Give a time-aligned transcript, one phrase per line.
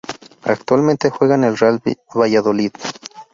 [0.45, 1.79] Actualmente juega en el Real
[2.15, 2.71] Valladolid.